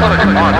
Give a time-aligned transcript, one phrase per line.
[0.00, 0.59] What a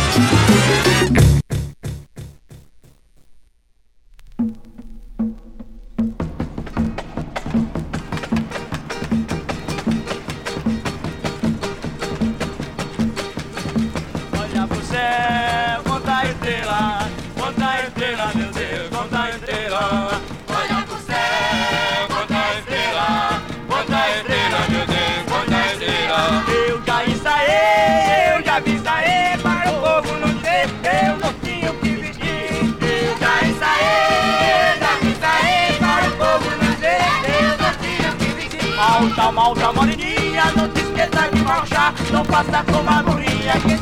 [40.55, 43.80] Não te esqueça de marchar, não faça como a guria que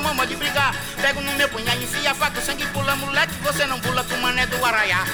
[0.00, 0.74] mó de brigar.
[1.00, 4.16] Pego no meu punhal, enfia a faca, o sangue pula, moleque, você não pula com
[4.16, 5.04] mané do Araiá.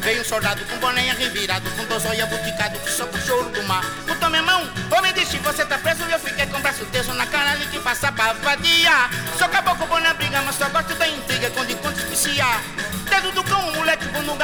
[0.00, 3.62] Veio um soldado com boné revirado, com dois olhos buticado, que só pro choro do
[3.64, 3.84] mar.
[4.06, 4.62] Botou minha mão,
[5.06, 7.78] me disse, você tá preso, eu fiquei com o braço teso na cara ali que
[7.78, 9.08] passa pra vadia.
[9.38, 12.60] Só acabou com o boné briga, mas só gosto da intriga, quando encontro especiar.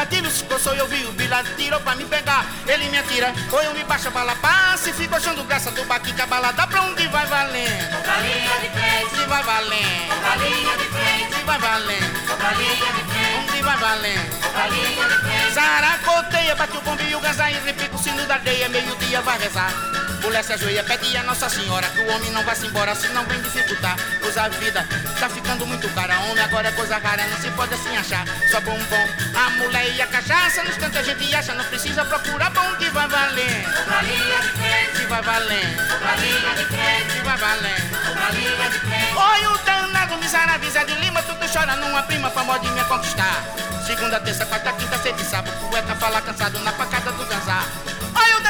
[0.02, 2.44] Gatilho, se coçou eu vi o bilhado, tirou pra me pegar.
[2.66, 5.84] Ele me atira, ou eu me baixa a bala, passa e fico achando graça do
[5.84, 8.02] baquica, bala dá pra onde vai valendo.
[8.02, 10.20] Pra linha de frente, Onde vai valendo?
[10.20, 12.36] pra linha de frente, Onde vai valendo?
[12.36, 14.52] pra linha de frente, Onde vai valendo?
[14.52, 15.54] pra linha de frente.
[15.54, 19.72] Zaracoteia, bate o bombe e o ganzai, repica o sino da aldeia, meio-dia vai rezar.
[20.22, 23.24] Mulher se ajoelha, pede a Nossa Senhora que o homem não vá se embora, senão
[23.26, 23.96] vem dificultar.
[24.20, 24.86] Pois a vida
[25.18, 28.24] tá ficando muito cara, homem agora é coisa rara, não se pode assim achar.
[28.48, 32.50] Só bombom, a mulher e a cachaça, nos cantos a gente acha, não precisa procurar
[32.50, 33.84] bom que vai valendo.
[33.84, 38.14] Pra linha de frente, vai valendo, pra linha de frente, vai valendo.
[38.14, 39.14] pra linha de frente.
[39.16, 43.42] Oi, o danado miserável Zé de Lima, tudo chora numa prima pra modinha conquistar.
[43.86, 47.66] Segunda, terça, quarta, quinta, sexta e sábado, poeta fala cansado na pancada do ganzar.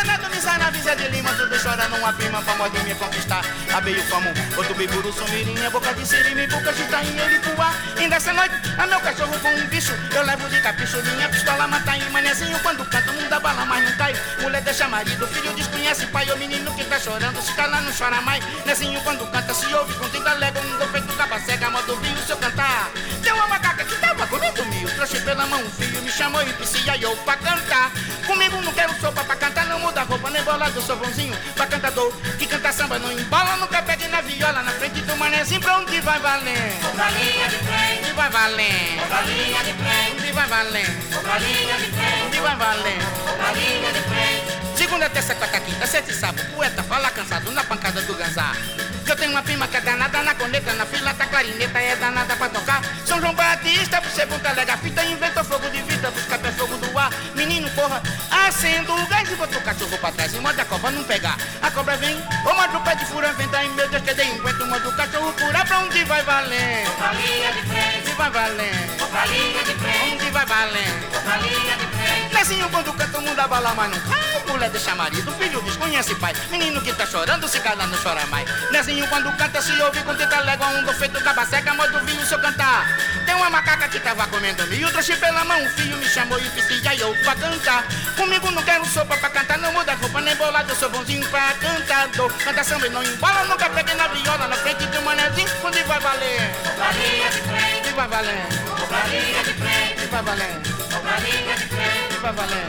[0.02, 3.44] Danado miserável Zé de Lima, tudo chora numa prima pra modinha conquistar.
[3.72, 7.72] Abeio famo, outro biburu, sumirinha, boca de sirime, boca de tainha, ele pua.
[7.96, 11.68] Ainda essa noite, a meu cachorro com um bicho, eu levo de capricho, minha pistola
[11.68, 14.12] mata em manezinho quando canta, não dá bala, mas não cai.
[14.40, 18.20] Mulher deixa marido, filho desconhece pai, o menino que tá chorando, se cala não chora
[18.22, 18.44] mais.
[18.66, 22.18] Nezinho quando canta, se ouve com tinta légua, não dou peito, caba cega, modo vinho,
[22.26, 22.90] se eu cantar.
[25.06, 27.90] Trouxe pela mão um fio, me chamou e disse, aí eu pra cantar.
[28.24, 31.66] Comigo não quero sopa pra cantar, não muda roupa, nem bolado, eu sou bonzinho pra
[31.66, 32.12] cantador.
[32.38, 36.00] Que canta samba, não embola, nunca pegue na viola, na frente do manezinho, pra onde
[36.00, 36.94] vai valendo?
[36.94, 39.08] Pra linha de frente, Onde vai valendo?
[39.08, 41.22] pra linha de frente, Onde vai valendo?
[41.22, 43.36] pra linha de frente, Onde vai valendo?
[43.36, 44.78] pra linha de frente.
[44.78, 48.56] Segunda, terça, quarta, quinta, sexta e sábado, poeta fala cansado na pancada do ganzar.
[49.12, 52.34] Eu tenho uma prima que é danada na coneta, na fila da clarineta é danada
[52.34, 52.80] pra tocar.
[53.04, 56.78] São João Batista, por ser puta lega fita, inventou fogo de vida, busca pé fogo
[56.78, 57.10] do ar.
[57.34, 60.90] Menino, porra, acendo o gás e botou o cachorro pra trás e manda a cobra
[60.92, 61.36] não pegar.
[61.60, 64.28] A cobra vem, ô manda o pé de fura, vem daí, meu Deus, que dei
[64.28, 66.96] enquanto manda o cachorro curar pra onde vai valendo?
[66.96, 69.10] Pra linha de frente, Onde vai valendo?
[69.10, 71.22] pra linha de frente, Onde vai valendo?
[71.22, 71.71] pra linha
[72.42, 74.42] Nezinho quando canta mundo abala, mas não cai.
[74.48, 76.34] Mulher deixa marido, filho desconhece pai.
[76.50, 78.50] Menino que tá chorando, se cala, não chora mais.
[78.72, 82.40] Nezinho quando canta, se ouve com tenta légua, um do feito cabaceca, modo vinho seu
[82.40, 82.84] cantar.
[83.24, 86.82] Tem uma macaca que tava comendo milho, trouxe pela mão, um filho me chamou e
[86.82, 87.84] e aí eu pra cantar.
[88.16, 91.54] Comigo não quero sopa pra cantar, não muda roupa nem bolado, eu sou bonzinho pra
[91.60, 92.32] cantador.
[92.44, 95.80] Canta samba e não embola, nunca peguei na viola, na frente de um manezinho, onde
[95.84, 96.40] vai valer?
[97.30, 98.46] De frente, E vai valer?
[98.88, 100.60] bolinha de frente, E vai valer?
[101.04, 102.68] bolinha de frente, E vai valer?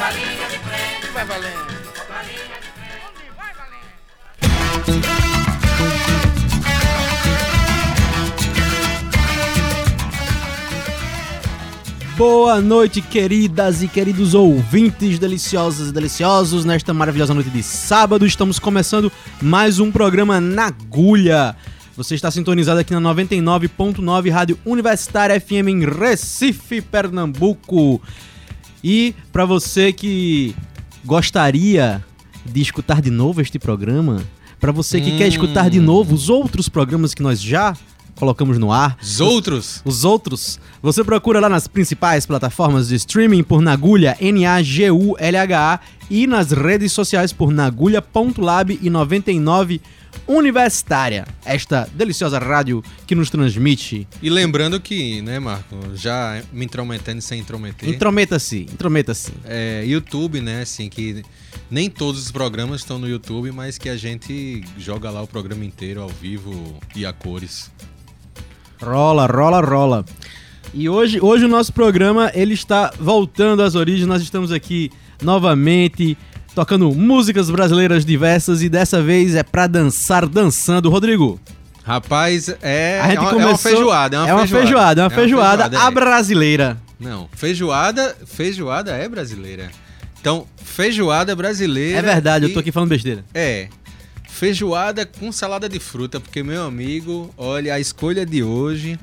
[0.00, 1.52] bolinha de frente, vai valer?
[2.08, 3.02] bolinha de frente.
[3.06, 4.92] Onde vai valer?
[12.16, 16.64] Boa noite, queridas e queridos ouvintes deliciosos e deliciosos.
[16.64, 19.10] Nesta maravilhosa noite de sábado, estamos começando
[19.40, 21.56] mais um programa na agulha.
[22.02, 28.02] Você está sintonizado aqui na 99.9 Rádio Universitária FM em Recife, Pernambuco.
[28.82, 30.52] E para você que
[31.04, 32.04] gostaria
[32.44, 34.20] de escutar de novo este programa,
[34.58, 37.76] para você que quer escutar de novo os outros programas que nós já
[38.16, 39.80] colocamos no ar, Os outros?
[39.84, 45.78] os outros, você procura lá nas principais plataformas de streaming por Nagulha, N-A-G-U-L-H-A,
[46.10, 49.80] e nas redes sociais por nagulha.lab e 99
[50.26, 54.06] Universitária, esta deliciosa rádio que nos transmite.
[54.22, 59.32] E lembrando que, né, Marco, já me intrometendo sem intrometer, Intrometa-se, intrometa-se.
[59.44, 61.22] é, YouTube, né, assim, que
[61.70, 65.64] nem todos os programas estão no YouTube, mas que a gente joga lá o programa
[65.64, 67.70] inteiro ao vivo e a cores.
[68.80, 70.04] Rola, rola, rola.
[70.74, 74.06] E hoje, hoje o nosso programa ele está voltando às origens.
[74.06, 74.90] Nós estamos aqui
[75.22, 76.16] novamente
[76.54, 80.90] tocando músicas brasileiras diversas e dessa vez é pra dançar dançando.
[80.90, 81.40] Rodrigo,
[81.84, 85.00] Rapaz, é, a gente é, uma, é começou uma feijoada, é uma, é uma feijoada,
[85.00, 85.90] é uma feijoada, a é.
[85.90, 86.78] brasileira.
[87.00, 89.70] Não, feijoada, feijoada é brasileira.
[90.20, 91.98] Então, feijoada brasileira.
[91.98, 93.24] É verdade, eu e- tô aqui falando besteira.
[93.34, 93.68] É.
[94.28, 98.98] Feijoada com salada de fruta, porque, meu amigo, olha, a escolha de hoje,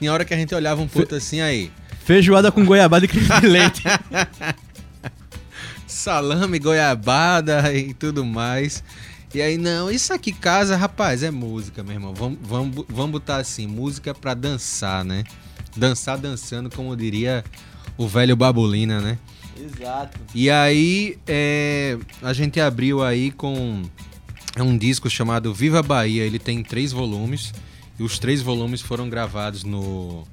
[0.00, 1.70] em hora que a gente olhava um pouco assim, aí,
[2.04, 3.82] Feijoada com goiabada e creme de leite.
[5.92, 8.82] salame, goiabada e tudo mais.
[9.34, 12.12] E aí, não, isso aqui casa, rapaz, é música, meu irmão.
[12.14, 15.24] Vamos, vamos, vamos botar assim, música pra dançar, né?
[15.76, 17.44] Dançar dançando, como diria
[17.96, 19.18] o velho Babulina, né?
[19.58, 20.18] Exato.
[20.34, 23.82] E aí, é, a gente abriu aí com
[24.58, 26.24] um disco chamado Viva Bahia.
[26.24, 27.54] Ele tem três volumes.
[27.98, 30.26] E os três volumes foram gravados no,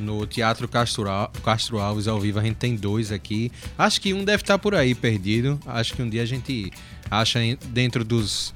[0.00, 1.04] no Teatro Castro,
[1.44, 2.38] Castro Alves ao vivo.
[2.38, 3.52] A gente tem dois aqui.
[3.78, 5.60] Acho que um deve estar por aí perdido.
[5.66, 6.72] Acho que um dia a gente
[7.10, 7.38] acha
[7.68, 8.54] dentro dos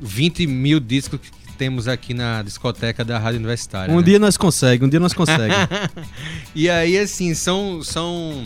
[0.00, 3.92] 20 mil discos que temos aqui na discoteca da Rádio Universitária.
[3.92, 4.04] Um né?
[4.04, 5.68] dia nós conseguimos, um dia nós conseguimos.
[6.54, 8.44] E aí, assim, são, são,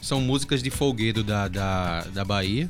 [0.00, 2.68] são músicas de folguedo da, da, da Bahia,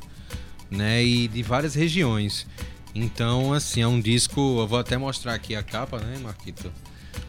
[0.69, 1.03] né?
[1.03, 2.45] E de várias regiões.
[2.93, 4.59] Então, assim, é um disco.
[4.59, 6.71] Eu vou até mostrar aqui a capa, né, Marquito?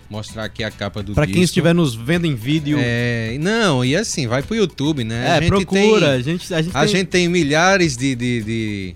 [0.08, 1.34] Mostrar aqui a capa do Pra disco.
[1.34, 5.26] quem estiver nos vendo em vídeo, É, não, e assim, vai pro YouTube, né?
[5.40, 6.06] é, A procura.
[6.06, 8.94] tem- a gente, a gente a tem- gente tem milhares de, de, de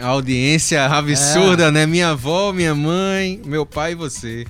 [0.00, 1.86] audiência absurda, né?
[1.86, 4.44] Minha avó, minha mãe, meu pai e você.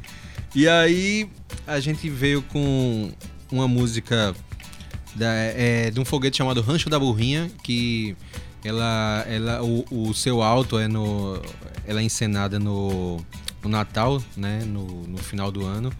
[0.54, 1.28] E aí
[1.66, 3.10] a gente veio com
[3.52, 4.34] uma música
[5.14, 8.16] da- é, de um foguete chamado Rancho da Burrinha, que
[8.64, 11.40] ela, ela o, o seu alto é no,
[11.86, 13.24] ela é encenada no,
[13.66, 14.64] no Natal, né?
[14.64, 15.92] No, no final do ano.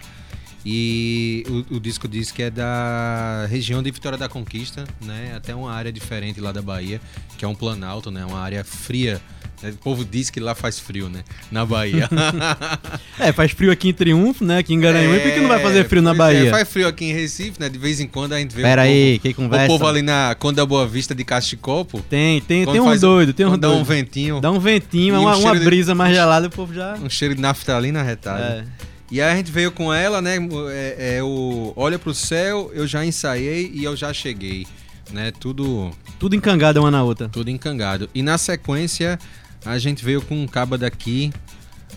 [0.64, 5.34] E o, o disco diz que é da região de Vitória da Conquista, né?
[5.36, 7.00] Até uma área diferente lá da Bahia,
[7.36, 8.24] que é um planalto, né?
[8.24, 9.20] Uma área fria.
[9.62, 11.24] O povo diz que lá faz frio, né?
[11.50, 12.08] Na Bahia.
[13.18, 14.58] É, faz frio aqui em Triunfo, né?
[14.58, 16.50] Aqui em Garanhuns, por que não vai fazer frio na é, Bahia?
[16.50, 17.68] faz frio aqui em Recife, né?
[17.68, 19.64] De vez em quando a gente vê Pera o povo, aí, que conversa.
[19.64, 22.02] o povo ali na Conda Boa Vista de Casticopo.
[22.02, 23.86] Tem, tem, tem um faz- doido, tem um quando dá um doido.
[23.86, 26.74] ventinho, Dá um ventinho, E um uma, uma cheiro de- brisa mais gelada, o povo
[26.74, 26.94] já.
[27.02, 28.44] um cheiro de naftalina retalho.
[28.44, 28.64] É.
[29.10, 30.36] E aí a gente veio com ela, né?
[30.70, 34.66] É, é o Olha pro céu, eu já ensaiei e eu já cheguei.
[35.12, 35.32] Né?
[35.40, 37.28] Tudo, Tudo encangado uma na outra.
[37.28, 38.10] tudo encangado.
[38.14, 39.18] E na sequência,
[39.66, 41.32] a gente veio com um caba daqui,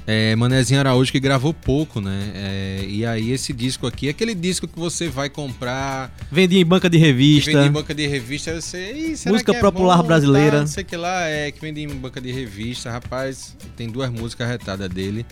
[0.07, 2.31] é, Manezinho Araújo, que gravou pouco, né?
[2.33, 6.89] É, e aí esse disco aqui, aquele disco que você vai comprar, Vendia em banca
[6.89, 7.51] de revista.
[7.51, 8.91] vende em banca de revista, você.
[8.91, 11.81] "Ih, será Música é popular bom, brasileira." Tá, não sei que lá, é, que vende
[11.81, 12.91] em banca de revista.
[12.91, 15.25] Rapaz, tem duas músicas retadas dele.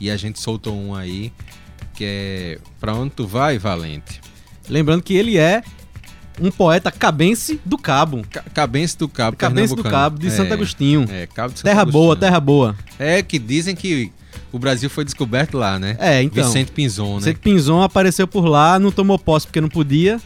[0.00, 1.32] E a gente soltou um aí,
[1.94, 4.20] que é Pra onde tu vai, Valente?
[4.68, 5.62] Lembrando que ele é
[6.40, 8.24] um poeta cabense do Cabo.
[8.30, 9.82] Ca- Cabense do Cabo, Cabense do.
[9.82, 11.06] Cabo, de É, Santo Agostinho.
[11.10, 12.20] É, Cabo de Santo terra boa, Agostinho.
[12.20, 12.76] terra boa.
[12.98, 14.10] É, que dizem que
[14.52, 15.96] o Brasil foi descoberto lá, né?
[16.00, 16.44] É, então.
[16.44, 17.18] Vicente Pinzon, né?
[17.20, 20.20] Vicente Pinzon apareceu por lá, não tomou posse porque não podia.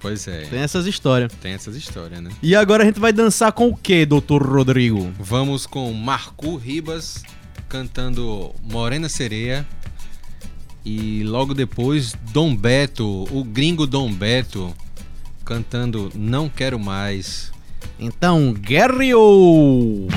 [0.00, 0.46] Pois é.
[0.46, 1.32] Tem essas histórias.
[1.40, 2.30] Tem essas histórias, né?
[2.42, 5.12] E agora a gente vai dançar com o que, doutor Rodrigo?
[5.20, 7.22] Vamos com Marcu Ribas
[7.68, 9.64] cantando Morena Sereia.
[10.84, 14.74] E logo depois, Dom Beto, o gringo Dom Beto,
[15.44, 17.52] cantando Não Quero Mais.
[18.00, 20.08] Então, Guerreou!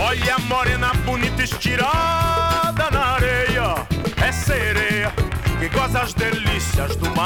[0.00, 3.86] Olha a morena bonita estirada na areia.
[4.26, 5.12] É sereia
[5.58, 7.17] que goza as delícias do mar.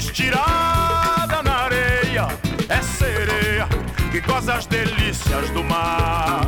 [0.00, 2.26] Estirada na areia.
[2.68, 3.68] É sereia
[4.10, 6.46] que goza as delícias do mar.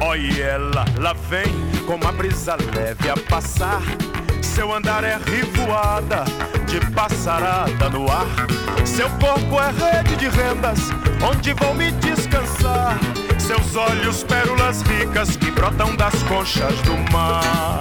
[0.00, 1.46] Olha ela, lá vem
[1.86, 3.82] com uma brisa leve a passar.
[4.42, 6.24] Seu andar é rivoada
[6.66, 8.26] de passarada no ar.
[8.84, 10.80] Seu corpo é rede de rendas,
[11.22, 12.98] onde vou me descansar.
[13.38, 17.80] Seus olhos, pérolas ricas que brotam das conchas do mar.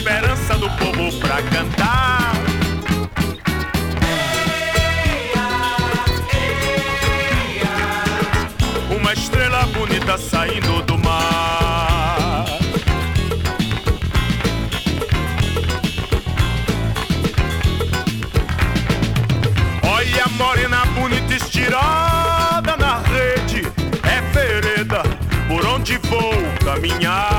[0.00, 2.32] Esperança do povo pra cantar.
[8.96, 12.46] Uma estrela bonita saindo do mar.
[19.82, 23.70] Olha a morena bonita estirada na rede.
[24.02, 25.02] É vereda
[25.46, 26.32] por onde vou
[26.64, 27.29] caminhar.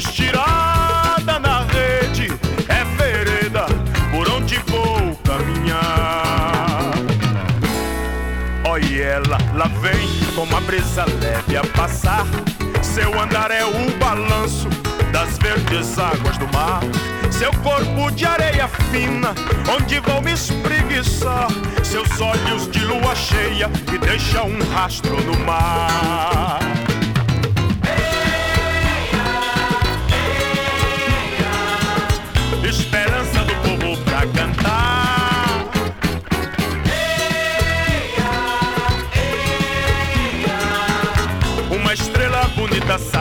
[0.00, 2.28] Estirada na rede.
[2.68, 3.66] É vereda
[4.10, 6.92] por onde vou caminhar.
[8.64, 12.26] Olha ela, lá vem com uma brisa leve a passar.
[12.82, 14.68] Seu andar é o balanço
[15.12, 16.80] das verdes águas do mar.
[17.30, 19.34] Seu corpo de areia fina,
[19.68, 21.48] onde vou me espreguiçar.
[21.84, 26.89] Seus olhos de lua cheia que deixam um rastro no mar.
[42.90, 43.19] da sala.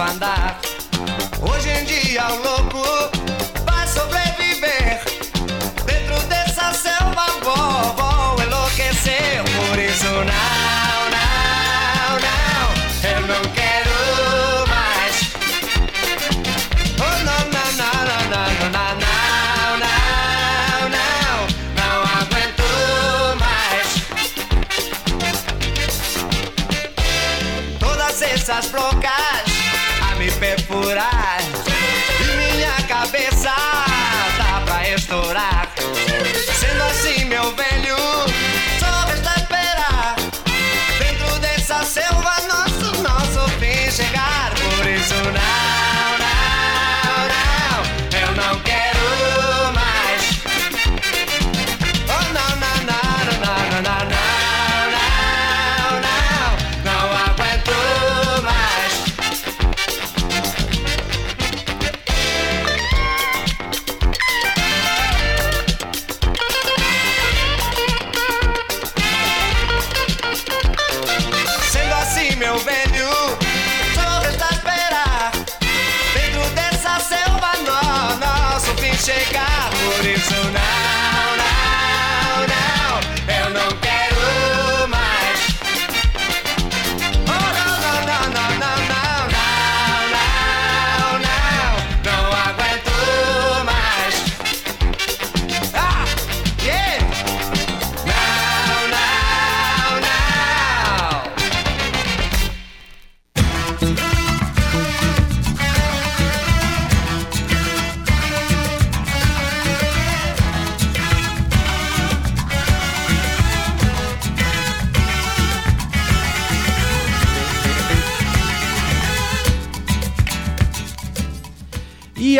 [0.00, 0.29] su andar.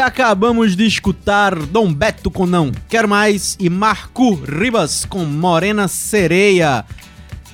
[0.01, 6.85] Acabamos de escutar Dom Beto com Não Quero Mais e Marco Ribas com Morena Sereia.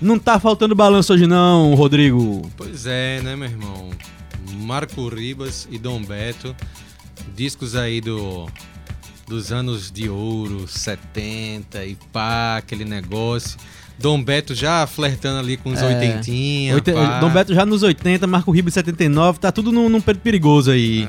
[0.00, 2.49] Não tá faltando balanço hoje não, Rodrigo.
[2.57, 3.91] Pois é, né, meu irmão?
[4.61, 6.55] Marco Ribas e Dom Beto,
[7.35, 8.47] discos aí do
[9.26, 13.59] dos anos de ouro, 70 e pá, aquele negócio.
[13.99, 15.87] Dom Beto já flertando ali com os É.
[15.87, 17.19] oitentinha, Oite- pá.
[17.19, 21.09] Dom Beto já nos 80, Marco Ribas 79, tá tudo num, num período perigoso aí.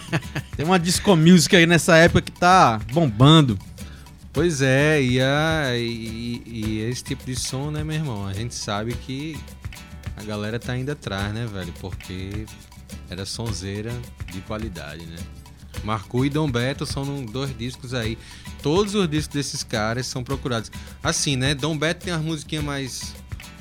[0.56, 3.58] Tem uma disco music aí nessa época que tá bombando.
[4.32, 8.26] Pois é, e, a, e, e esse tipo de som, né, meu irmão?
[8.26, 9.36] A gente sabe que
[10.16, 11.72] a galera tá indo atrás, né, velho?
[11.80, 12.44] Porque
[13.08, 13.92] era sonzeira
[14.32, 15.16] de qualidade, né?
[15.84, 18.18] Marcu e Dom Beto são dois discos aí.
[18.64, 20.72] Todos os discos desses caras são procurados.
[21.02, 21.54] Assim, né?
[21.54, 23.14] Dom Beto tem as musiquinhas mais,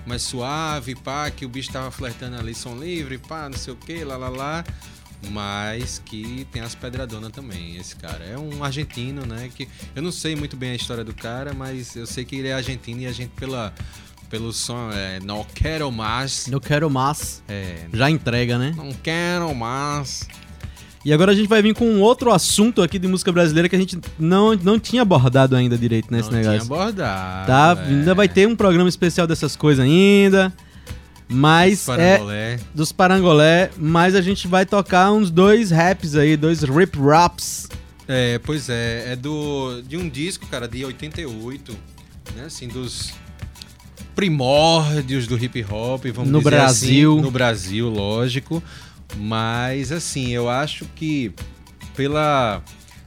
[0.07, 3.75] mais suave, pá, que o bicho tava flertando ali, som livre, pá, não sei o
[3.75, 4.63] que, lá, lá, lá.
[5.29, 8.23] Mas que tem as pedradonas também, esse cara.
[8.23, 9.49] É um argentino, né?
[9.53, 12.47] Que eu não sei muito bem a história do cara, mas eu sei que ele
[12.47, 13.73] é argentino e a gente, pela,
[14.29, 16.47] pelo som, é, não quero mais.
[16.47, 17.43] Eu quero mais.
[17.49, 18.73] É, Já entrega, né?
[18.77, 20.29] não quero mais.
[21.05, 23.75] E agora a gente vai vir com um outro assunto aqui de música brasileira que
[23.75, 26.61] a gente não, não tinha abordado ainda direito nesse não negócio.
[26.61, 27.47] tinha abordado.
[27.47, 27.89] Tá, é.
[27.89, 30.53] ainda vai ter um programa especial dessas coisas ainda.
[31.27, 32.59] Mas é Parangolé.
[32.75, 37.67] dos Parangolé, mas a gente vai tocar uns dois raps aí, dois rip raps.
[38.07, 41.75] É, pois é, é do de um disco, cara, de 88,
[42.35, 43.13] né, assim, dos
[44.15, 47.13] primórdios do hip hop, vamos No dizer Brasil.
[47.13, 48.61] assim, no Brasil, lógico,
[49.17, 51.31] mas assim, eu acho que
[51.95, 52.61] pela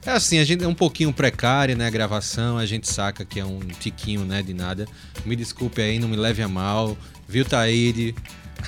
[0.05, 3.39] é assim, a gente é um pouquinho precária, né, a gravação, a gente saca que
[3.39, 4.87] é um tiquinho, né, de nada.
[5.25, 8.15] Me desculpe aí, não me leve a mal, viu, Taíde?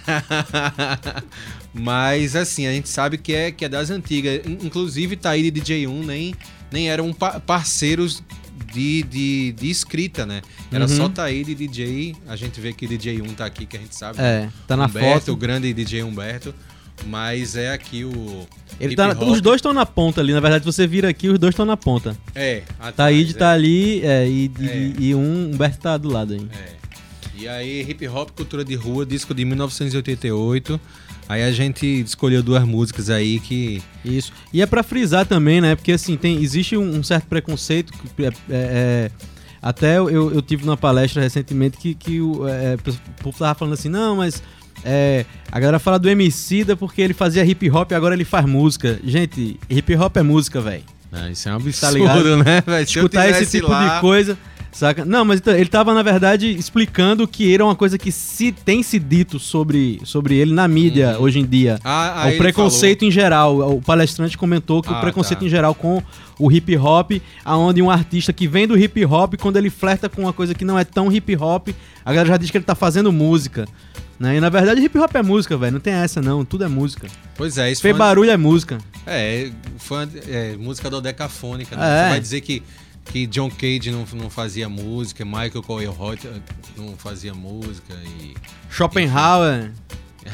[1.74, 4.46] Mas assim, a gente sabe que é, que é das antigas.
[4.46, 6.36] In- Inclusive, Taíde e DJ1 nem,
[6.72, 8.24] nem eram pa- parceiros
[8.74, 10.42] de, de, de escrita, né?
[10.72, 10.96] Era Uhum.
[10.98, 12.16] só Taíde e DJ.
[12.28, 14.20] A gente vê que DJ1 tá aqui, que a gente sabe.
[14.20, 15.32] É, tá na Humberto, foto.
[15.34, 16.54] o grande DJ Humberto.
[17.06, 18.48] Mas é aqui o.
[18.80, 21.54] Ele tá, os dois estão na ponta ali, na verdade, você vira aqui, os dois
[21.54, 22.16] estão na ponta.
[22.34, 23.38] É, atrás, Taíde é.
[23.38, 24.94] tá ali é, e, e- É.
[25.00, 26.48] e um Humberto tá do lado aí.
[26.54, 26.80] É.
[27.38, 30.80] E aí, hip hop, cultura de rua, disco de 1988.
[31.28, 33.82] Aí a gente escolheu duas músicas aí que.
[34.04, 34.32] Isso.
[34.52, 35.76] E é pra frisar também, né?
[35.76, 37.94] Porque assim, tem, existe um, um certo preconceito.
[37.94, 39.12] que é- é- é-
[39.62, 43.74] até eu, eu tive numa palestra recentemente que, que o, é, o povo tava falando
[43.74, 44.42] assim, não, mas
[44.84, 48.46] é, a galera fala do Emicida porque ele fazia hip hop e agora ele faz
[48.46, 49.00] música.
[49.04, 50.84] Gente, hip hop é música, velho.
[51.12, 52.44] Ah, isso é um Tá absurdo, ligado?
[52.44, 54.38] né, eu Escutar esse tipo lá- de coisa.
[54.80, 55.04] Saca?
[55.04, 58.82] Não, mas então, ele tava, na verdade, explicando que era uma coisa que se tem
[58.82, 61.78] se dito sobre, sobre ele na mídia hoje em dia.
[61.84, 63.76] Ah, o preconceito em geral.
[63.76, 65.46] O palestrante comentou que o Ah, preconceito tá.
[65.46, 66.02] em geral com
[66.40, 67.12] o hip hop,
[67.44, 70.64] aonde um artista que vem do hip hop, quando ele flerta com uma coisa que
[70.64, 71.68] não é tão hip hop,
[72.06, 73.68] a galera já diz que ele tá fazendo música.
[74.18, 74.38] Né?
[74.38, 75.74] E na verdade, hip hop é música, velho.
[75.74, 76.46] Não tem essa, não.
[76.46, 77.06] Tudo é música.
[77.36, 78.78] Pois é, isso Fez barulho é música.
[79.06, 79.52] É,
[79.90, 81.84] uma- é, música dodecafônica, né?
[81.84, 82.04] É.
[82.06, 82.64] Você vai dizer que,
[83.12, 86.30] que John Cage não, não fazia música, Michael Coyle-Hoyt
[86.78, 88.34] não fazia música e
[88.70, 89.72] Schopenhauer.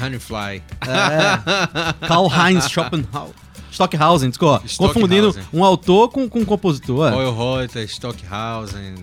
[0.01, 0.61] Honeyfly.
[0.81, 2.07] É.
[2.07, 3.33] Karl Heinz Schopenhauer.
[3.71, 4.61] Stockhausen, desculpa.
[4.65, 4.93] Stockhausen.
[5.01, 7.09] Confundindo um autor com, com um compositor.
[7.09, 7.11] é.
[7.11, 8.95] Coyle-Hoyt, Stockhausen,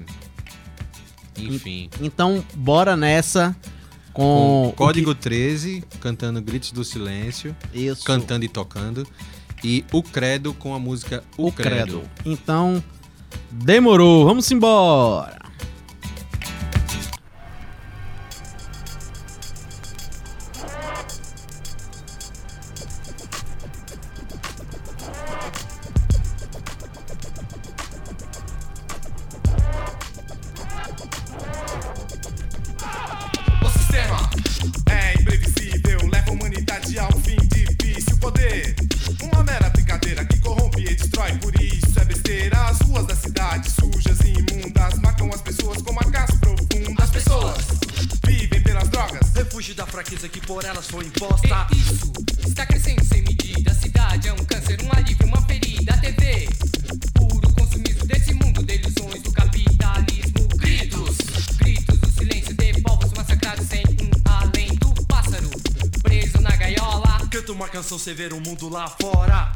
[1.36, 1.88] enfim.
[2.00, 3.54] Então, bora nessa
[4.12, 4.72] com.
[4.76, 8.04] Com Código 13, cantando Gritos do Silêncio, que- Isso.
[8.04, 9.06] cantando e tocando.
[9.64, 12.00] E o Credo com a música O, o Credo.
[12.00, 12.02] credo.
[12.26, 12.82] Então,
[13.50, 14.24] demorou.
[14.24, 15.41] Vamos embora.
[49.12, 49.32] Drogas.
[49.34, 51.66] Refúgio da fraqueza que por elas foi imposta.
[51.72, 52.12] Isso
[52.46, 53.70] está crescendo sem medida.
[53.70, 55.94] A cidade é um câncer, um alívio, uma ferida.
[55.94, 56.48] A TV,
[57.14, 60.48] puro consumismo desse mundo de ilusões do capitalismo.
[60.56, 61.16] Gritos,
[61.56, 65.50] gritos do silêncio de povos massacrados sem um além do pássaro
[66.02, 67.28] preso na gaiola.
[67.30, 69.52] Canta uma canção, você ver o mundo lá fora.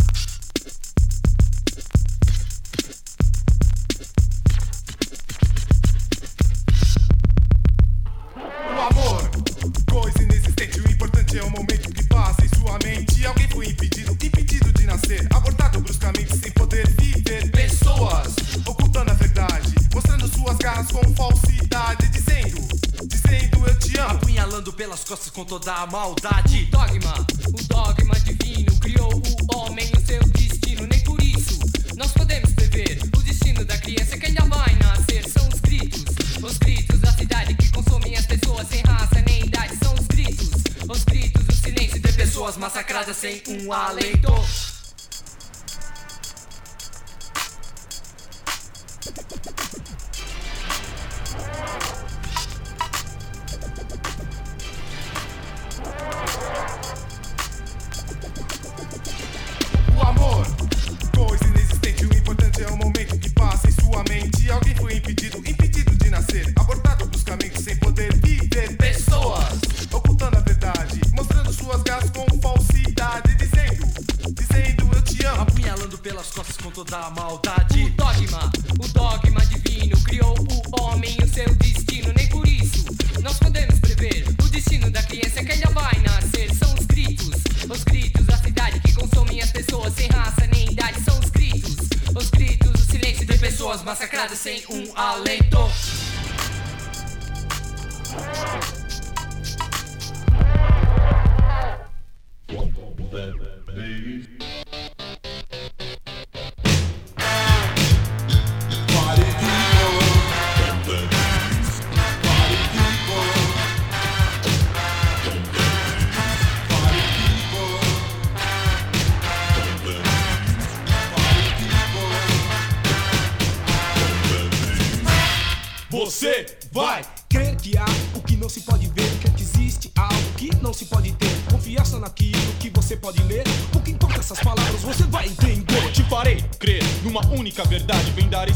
[25.46, 26.64] Toda a maldade.
[26.64, 30.86] O dogma, o dogma divino criou o homem e o seu destino.
[30.88, 31.58] Nem por isso
[31.96, 35.28] nós podemos prever o destino da criança que ainda vai nascer.
[35.28, 36.04] São os gritos,
[36.42, 39.76] os gritos da cidade que consomem as pessoas sem raça nem idade.
[39.76, 40.50] São os gritos,
[40.88, 44.35] os gritos do silêncio de pessoas massacradas sem um alento.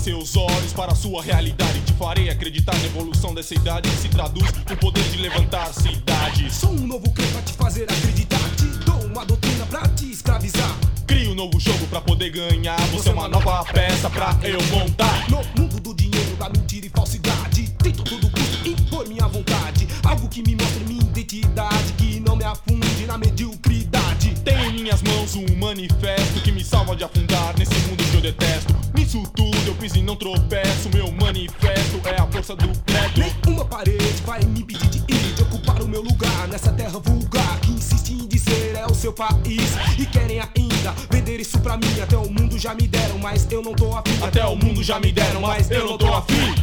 [0.01, 1.81] Seus olhos para a sua realidade.
[1.83, 6.55] Te farei acreditar na evolução dessa idade que se traduz no poder de levantar cidades.
[6.55, 8.41] Sou um novo crer pra te fazer acreditar.
[8.57, 10.75] Te dou uma doutrina pra te escravizar.
[11.07, 12.81] Crio um novo jogo pra poder ganhar.
[12.93, 15.30] Você é uma nova peça pra eu montar.
[39.21, 42.01] País e querem ainda vender isso pra mim.
[42.03, 44.23] Até o mundo já me deram, mas eu não tô afim.
[44.23, 46.55] Até o mundo já me deram, mas eu não tô afim.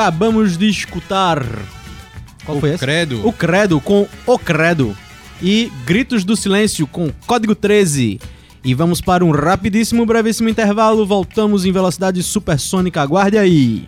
[0.00, 1.44] Acabamos de escutar.
[2.46, 2.78] Qual O foi esse?
[2.78, 3.20] Credo.
[3.28, 4.96] O Credo com O Credo.
[5.42, 8.18] E Gritos do Silêncio com Código 13.
[8.64, 11.04] E vamos para um rapidíssimo, brevíssimo intervalo.
[11.04, 13.02] Voltamos em velocidade supersônica.
[13.02, 13.86] Aguarde aí.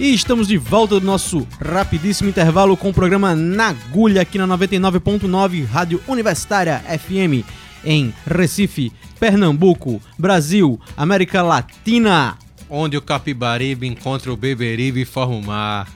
[0.00, 4.48] E estamos de volta do nosso rapidíssimo intervalo com o programa Na Agulha aqui na
[4.48, 7.44] 99.9 Rádio Universitária FM
[7.84, 12.38] em Recife, Pernambuco, Brasil, América Latina.
[12.70, 15.86] Onde o Capibaribe encontra o Beberibe e forma o mar.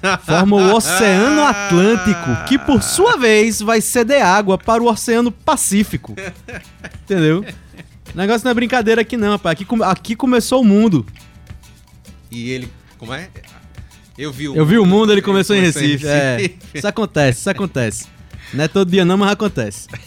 [0.24, 6.14] Forma o Oceano Atlântico, que por sua vez vai ceder água para o Oceano Pacífico.
[7.02, 7.44] Entendeu?
[8.14, 9.60] O negócio não é brincadeira aqui não, rapaz.
[9.60, 11.04] Aqui, aqui começou o mundo.
[12.30, 12.70] E ele,
[13.02, 13.28] como é?
[14.16, 16.06] Eu vi o Eu vi o mundo, ele começou em começou Recife.
[16.06, 18.06] É, isso acontece, isso acontece.
[18.54, 19.88] Não é todo dia não, mas acontece.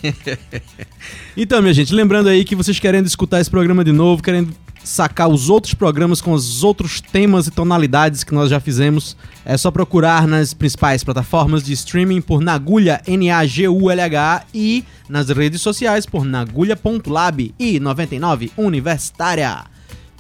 [1.38, 5.28] Então, minha gente, lembrando aí que vocês querendo escutar esse programa de novo, querendo sacar
[5.28, 9.70] os outros programas com os outros temas e tonalidades que nós já fizemos, é só
[9.70, 17.54] procurar nas principais plataformas de streaming por Nagulha, N-A-G-U-L-H, e nas redes sociais por nagulha.lab
[17.60, 19.66] e 99 Universitária,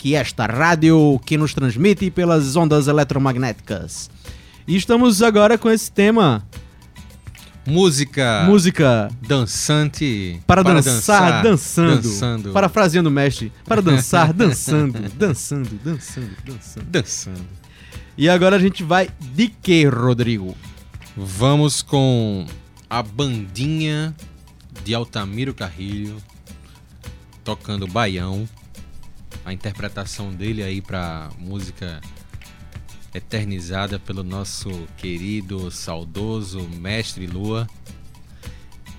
[0.05, 4.07] que esta rádio que nos transmite pelas ondas eletromagnéticas.
[4.67, 6.45] E estamos agora com esse tema,
[7.65, 8.43] Música.
[8.45, 10.39] música Dançante.
[10.45, 12.03] para, dançar, dançando.
[12.03, 12.51] Dançando.
[12.51, 13.51] Parafraseando o mestre.
[13.65, 15.09] Para dançar, dançando.
[15.09, 16.85] Dançando, dançando, dançando.
[16.85, 17.47] Dançando.
[18.15, 20.55] E agora a gente vai de que, Rodrigo?
[21.17, 22.45] Vamos com
[22.87, 24.15] a bandinha
[24.83, 26.17] de Altamiro Carrilho
[27.43, 28.47] tocando Baião.
[29.45, 32.01] A interpretação dele aí pra música
[33.13, 37.67] eternizada pelo nosso querido, saudoso mestre Lua.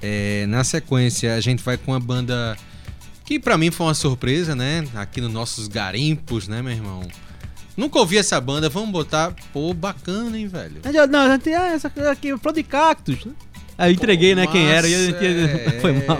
[0.00, 2.56] É, na sequência, a gente vai com uma banda
[3.24, 4.86] que pra mim foi uma surpresa, né?
[4.94, 7.02] Aqui nos nossos garimpos, né, meu irmão?
[7.76, 9.34] Nunca ouvi essa banda, vamos botar.
[9.52, 10.80] Pô, bacana, hein, velho?
[11.10, 13.24] Não, a gente ah, essa aqui, Flor de Cactus.
[13.24, 13.32] né?
[13.76, 16.18] Aí eu entreguei, né, quem era, e a gente Massa, foi mal.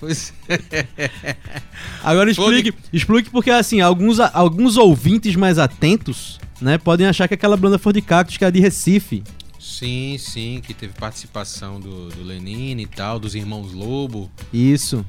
[0.00, 1.36] Pois é.
[2.02, 7.56] Agora explique, explique porque, assim, alguns, alguns ouvintes mais atentos, né, podem achar que aquela
[7.56, 9.22] banda Flor de Cactus que é de Recife.
[9.58, 14.30] Sim, sim, que teve participação do, do Lenine e tal, dos irmãos Lobo.
[14.52, 15.04] Isso.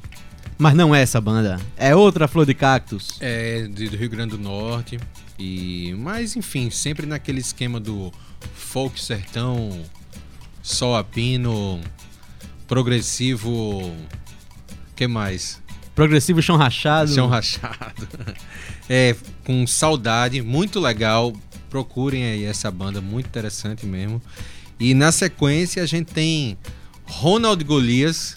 [0.58, 1.58] Mas não é essa banda.
[1.76, 3.16] É outra Flor de Cactus.
[3.20, 5.00] É, de- do Rio Grande do Norte.
[5.38, 8.12] E, mas, enfim, sempre naquele esquema do
[8.54, 9.82] folk sertão,
[10.62, 11.80] sol a pino,
[12.68, 13.92] progressivo.
[15.02, 15.60] Que mais?
[15.94, 17.12] Progressivo Chão Rachado.
[17.14, 18.08] Chão rachado.
[18.90, 21.32] É, com saudade, muito legal.
[21.70, 24.20] Procurem aí essa banda, muito interessante mesmo.
[24.78, 26.58] E na sequência a gente tem
[27.06, 28.36] Ronald Golias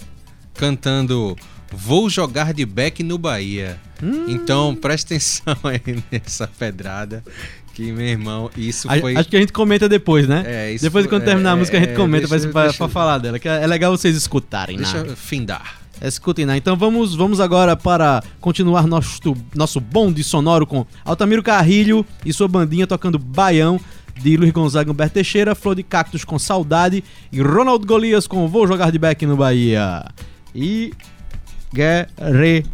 [0.54, 1.36] cantando
[1.72, 3.78] Vou jogar de back no Bahia.
[4.30, 7.24] Então presta atenção aí nessa pedrada.
[7.74, 9.18] Que, meu irmão, isso A- foi.
[9.18, 10.44] Acho que a gente comenta depois, né?
[10.46, 12.64] É, isso depois, foi- quando terminar a é, música, a gente comenta pra, deixa- pra-
[12.64, 13.40] deixa- pra falar dela.
[13.40, 15.10] Que é legal vocês escutarem, Deixa né?
[15.10, 15.82] eu findar.
[16.02, 16.58] Escutem, né?
[16.58, 22.48] Então vamos, vamos agora para continuar nosso, nosso bonde sonoro com Altamiro Carrilho e sua
[22.48, 23.80] bandinha tocando Baião,
[24.22, 28.68] de Luiz Gonzaga Humberto Teixeira, Flor de Cactus com Saudade e Ronald Golias com Vou
[28.68, 30.06] Jogar de Back no Bahia.
[30.54, 30.94] E...
[31.74, 32.70] Guerreiro.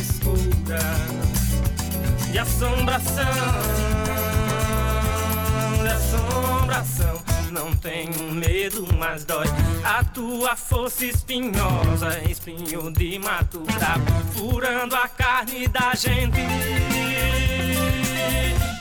[0.00, 0.78] Escura
[2.32, 3.24] de assombração,
[5.82, 7.22] de assombração.
[7.50, 9.46] Não tenho medo, mas dói
[9.84, 16.40] a tua força espinhosa, espinho de mato bravo, furando a carne da gente.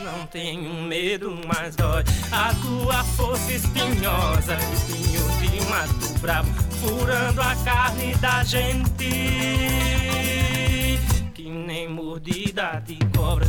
[0.04, 7.56] Não tenho medo, mas dói a tua força espinhosa, espinho de mato bravo, furando a
[7.66, 10.39] carne da gente.
[11.70, 13.46] Nem mordida de cobra.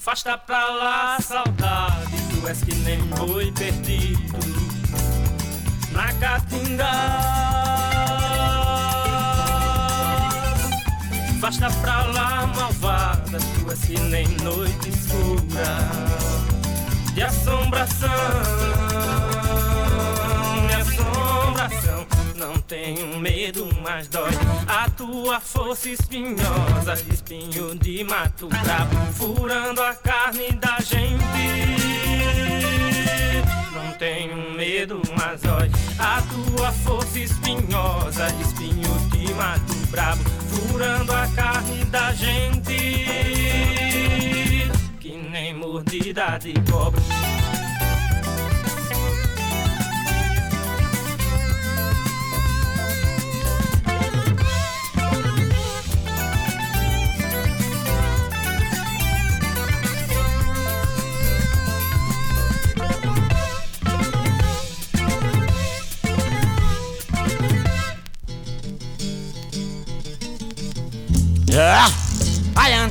[0.00, 4.36] Afasta pra lá, saudade, tu és que nem boi perdido
[5.92, 8.25] na caatinga.
[11.46, 15.78] Afasta pra lá, malvada, tu és que nem noite escura
[17.14, 18.08] de assombração,
[20.66, 22.06] de assombração.
[22.34, 24.32] Não tenho medo, mas dói
[24.66, 31.76] a tua força espinhosa, espinho de mato bravo, furando a carne da gente.
[33.72, 41.26] Não tenho medo, mas dói a tua força espinhosa, espinho de mato bravo, furando a
[41.28, 42.76] carne da gente.
[45.00, 47.00] Que nem mordida de cobra.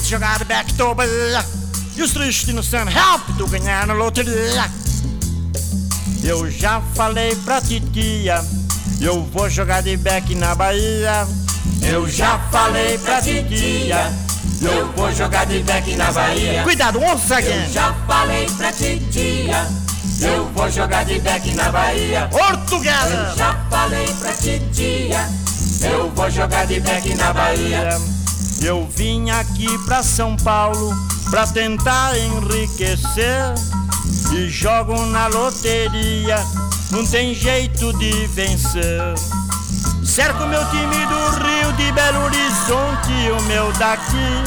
[0.08, 1.08] Jogar de backtober
[1.96, 4.70] E os tristes no Sam Help tu ganhar na loteria.
[6.24, 8.46] Eu já falei pra titia
[9.02, 11.28] Eu vou jogar de back na Bahia.
[11.82, 14.13] Eu já falei pra titia
[14.62, 16.62] Eu vou jogar de back na Bahia.
[16.63, 17.65] Cuidado, once again.
[17.65, 19.68] Eu já falei pra titia
[20.22, 22.30] Eu vou jogar de back na Bahia.
[22.32, 23.08] Portugal.
[23.10, 25.28] Eu já falei pra titia
[25.82, 28.14] Eu vou jogar de back na Bahia
[28.65, 30.91] Eu vim aqui pra São Paulo
[31.30, 33.54] pra tentar enriquecer
[34.34, 36.44] e jogo na loteria,
[36.90, 39.13] não tem jeito de vencer.
[40.04, 44.44] Cerco meu time do Rio de Belo Horizonte o meu daqui.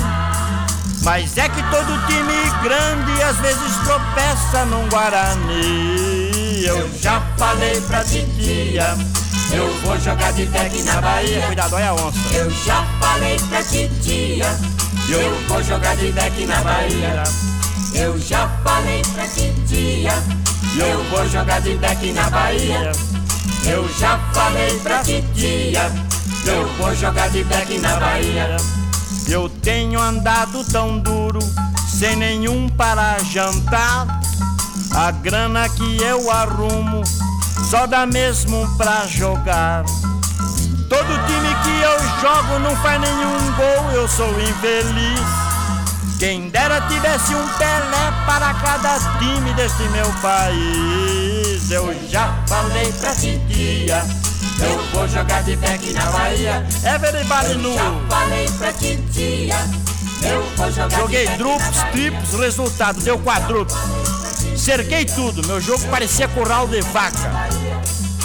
[1.04, 6.64] Mas é que todo time grande às vezes tropeça num Guarani.
[6.64, 8.96] Eu já falei pra titia,
[9.52, 11.42] eu vou jogar de deck na Bahia.
[11.46, 12.18] Cuidado, olha a onça.
[12.34, 14.46] Eu já falei pra titia
[15.08, 17.22] Eu vou jogar de deck na Bahia
[17.94, 20.12] Eu já falei pra titia
[20.76, 22.92] Eu vou jogar de deck na Bahia
[23.64, 25.90] Eu já falei pra titia
[26.46, 28.56] Eu vou jogar de deck na Bahia
[29.26, 31.38] Eu tenho andado tão duro,
[31.86, 34.20] sem nenhum para jantar.
[34.94, 37.02] A grana que eu arrumo
[37.68, 39.84] só dá mesmo pra jogar.
[40.88, 45.20] Todo time que eu jogo não faz nenhum gol, eu sou infeliz.
[46.18, 51.70] Quem dera tivesse um Pelé para cada time deste meu país.
[51.70, 54.02] Eu já falei pra titia,
[54.60, 57.74] Eu vou jogar de deck na Bahia everybody Eu nu.
[57.74, 59.56] já falei pra titia
[60.22, 63.76] Eu vou jogar Joguei de na Bahia triplos, resultado, deu quadruplo.
[64.68, 67.48] Cerquei tudo, meu jogo parecia curral de vaca.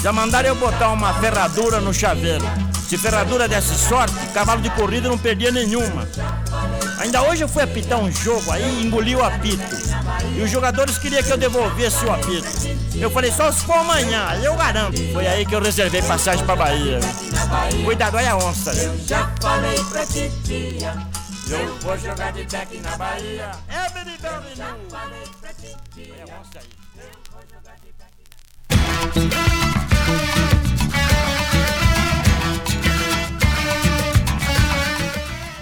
[0.02, 2.44] Já mandaram eu botar uma ferradura no chaveiro.
[2.86, 6.06] Se ferradura desse sorte, cavalo de corrida não perdia nenhuma.
[6.98, 9.64] Ainda hoje eu fui apitar um jogo aí, engoli o apito.
[10.36, 12.46] E os jogadores queriam que eu devolvesse o apito.
[12.94, 15.00] Eu falei, só se for amanhã, aí eu garanto.
[15.14, 17.00] Foi aí que eu reservei passagem pra Bahia.
[17.82, 18.70] Cuidado, olha a onça.
[19.06, 20.94] Já falei pra titia
[21.48, 24.76] Eu vou jogar de deck na Bahia Everybody Já
[26.40, 26.84] onça aí.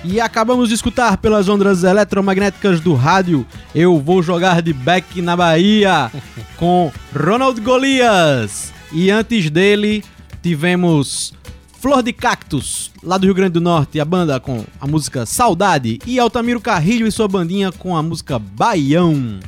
[0.04, 5.36] E acabamos de escutar pelas ondas eletromagnéticas do rádio Eu Vou Jogar de Back na
[5.36, 6.10] Bahia
[6.58, 8.72] com Ronald Golias.
[8.92, 10.02] E antes dele
[10.42, 11.32] tivemos
[11.80, 15.98] Flor de Cactus, lá do Rio Grande do Norte, a banda com a música Saudade.
[16.04, 19.38] E Altamiro Carrilho e sua bandinha com a música Baião.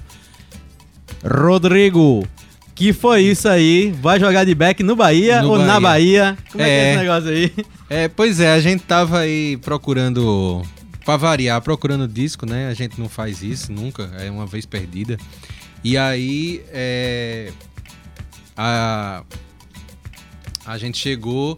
[1.25, 2.27] Rodrigo,
[2.75, 3.91] que foi isso aí?
[4.03, 6.37] Vai jogar de back no Bahia No ou na Bahia.
[6.37, 6.39] Bahia?
[6.53, 6.91] Como é, que é É.
[6.91, 7.53] esse negócio aí?
[7.89, 10.63] É, pois é, a gente tava aí procurando,
[11.05, 12.69] pra variar, procurando disco, né?
[12.69, 15.17] A gente não faz isso nunca, é uma vez perdida.
[15.83, 17.53] E aí, é,
[18.57, 19.23] a,
[20.67, 21.57] a gente chegou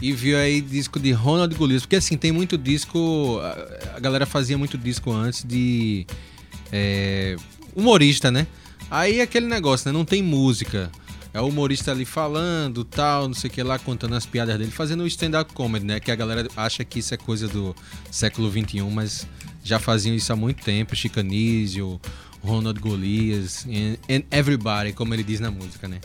[0.00, 4.24] e viu aí disco de Ronald Golias, porque assim, tem muito disco, a, a galera
[4.24, 6.06] fazia muito disco antes de
[6.72, 7.36] é,
[7.74, 8.46] humorista, né?
[8.90, 9.96] Aí aquele negócio, né?
[9.96, 10.90] Não tem música.
[11.32, 14.72] É o humorista ali falando, tal, não sei o que lá, contando as piadas dele,
[14.72, 16.00] fazendo o stand-up comedy, né?
[16.00, 17.74] Que a galera acha que isso é coisa do
[18.10, 19.28] século XXI, mas
[19.62, 20.96] já faziam isso há muito tempo.
[20.96, 22.00] Chicanísio,
[22.42, 23.64] Ronald Golias,
[24.08, 26.00] and, everybody, como ele diz na música, né?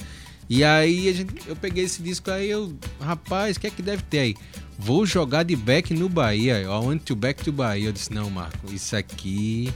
[0.47, 4.03] E aí gente, eu peguei esse disco aí, eu, rapaz, o que é que deve
[4.03, 4.35] ter aí?
[4.77, 6.61] Vou jogar de back no Bahia.
[6.61, 7.87] I want to back to Bahia.
[7.87, 9.73] Eu disse, não, Marco, isso aqui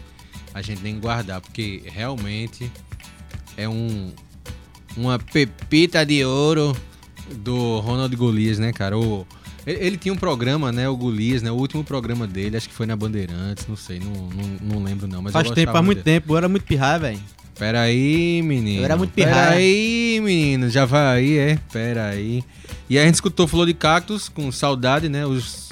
[0.53, 2.71] a gente tem que guardar, porque realmente
[3.59, 4.11] é um
[4.97, 6.75] uma pepita de ouro
[7.37, 8.97] do Ronald Golias, né, cara?
[8.97, 9.25] O,
[9.65, 11.51] ele, ele tinha um programa, né, o Golias, né?
[11.51, 15.07] O último programa dele, acho que foi na Bandeirantes, não sei, não, não, não lembro
[15.07, 15.21] não.
[15.21, 16.19] Mas Faz eu tempo, faz muito dele.
[16.19, 16.33] tempo.
[16.33, 17.19] Eu era muito pirraia, velho.
[17.57, 18.79] Pera aí, menino.
[18.79, 19.35] Eu era muito pirraia.
[19.35, 20.69] Pera aí, menino.
[20.69, 21.59] Já vai aí, é?
[21.71, 22.41] Pera aí.
[22.89, 25.25] E aí a gente escutou Flor de Cactus com saudade, né?
[25.25, 25.69] Os,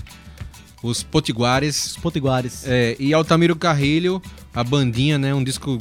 [0.83, 1.91] os Potiguares.
[1.91, 2.63] Os Potiguares.
[2.67, 4.21] É, e Altamiro Carrilho,
[4.53, 5.33] a bandinha, né?
[5.33, 5.77] Um disco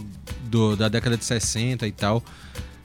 [0.46, 2.22] do- da década de 60 e tal.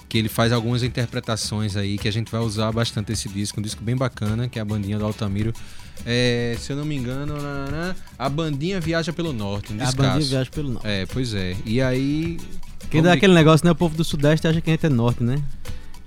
[0.10, 3.60] Que ele faz algumas interpretações aí, que a gente vai usar bastante esse disco.
[3.60, 5.54] Um disco bem bacana, que é a bandinha do Altamiro.
[6.06, 7.36] É, se eu não me engano,
[8.20, 9.72] a bandinha viaja pelo norte.
[9.72, 10.88] Um A bandinha viaja pelo norte.
[10.88, 11.56] É, pois é.
[11.66, 12.38] E aí.
[12.90, 13.72] Quem dá aquele negócio, né?
[13.72, 15.42] O povo do Sudeste acha que a gente é Norte, né?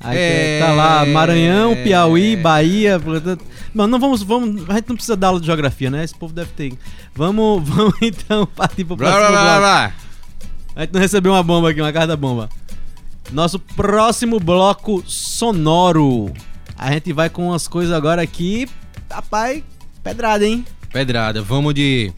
[0.00, 0.58] Aí É.
[0.60, 3.00] tá lá Maranhão, Piauí, Bahia.
[3.00, 3.42] portanto-
[3.72, 4.68] Não, vamos, vamos.
[4.68, 6.04] A gente não precisa dar aula de geografia, né?
[6.04, 6.74] Esse povo deve ter.
[7.14, 9.60] Vamos, vamos então partir pro Blá, próximo blá, blá, bloco.
[9.94, 10.03] blá.
[10.76, 12.48] A gente não recebeu uma bomba aqui, uma carta bomba.
[13.32, 16.32] Nosso próximo bloco sonoro.
[16.76, 18.68] A gente vai com umas coisas agora aqui.
[19.10, 19.62] Rapaz,
[20.02, 20.64] pedrada, hein?
[20.92, 22.12] Pedrada, vamos de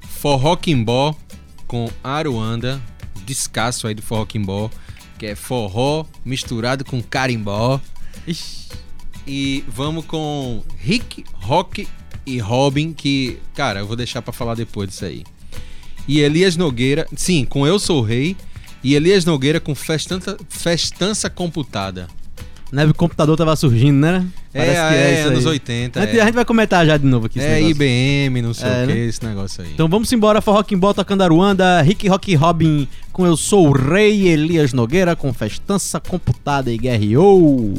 [0.00, 1.14] Forró Quimbó
[1.66, 2.80] com Aruanda,
[3.24, 4.70] descasso aí do Forró Quimbó,
[5.18, 7.80] que é forró misturado com carimbó.
[9.26, 11.88] E vamos com Rick, Rock
[12.24, 15.24] e Robin, que, cara, eu vou deixar pra falar depois disso aí.
[16.08, 18.36] E Elias Nogueira, sim, com Eu Sou Rei,
[18.82, 22.06] e Elias Nogueira com Festança, Festança Computada.
[22.72, 24.26] O computador tava surgindo, né?
[24.52, 25.52] É, é, isso anos aí.
[25.52, 26.22] 80, A gente, é.
[26.22, 27.38] a gente vai comentar já de novo aqui.
[27.38, 27.70] É, negócio.
[27.70, 29.06] IBM, não sei É, o que, né?
[29.06, 29.70] esse negócio aí.
[29.72, 34.28] Então vamos embora, Forró Quimbó tocando Aruanda, Rick Rock Robin com Eu Sou o Rei,
[34.28, 37.74] Elias Nogueira com Festança Computada e Guerreou.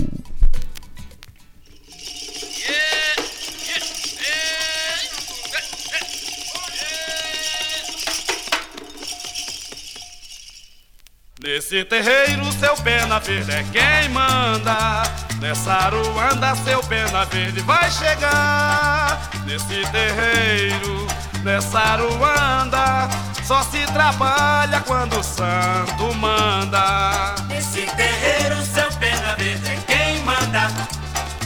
[11.47, 15.03] Nesse terreiro, seu pena verde é quem manda.
[15.39, 19.29] Nessa aruanda, seu pena verde vai chegar.
[19.45, 21.07] Nesse terreiro,
[21.45, 23.07] nessa aruanda,
[23.45, 27.35] só se trabalha quando o santo manda.
[27.47, 30.67] Nesse terreiro, seu pena verde é quem manda.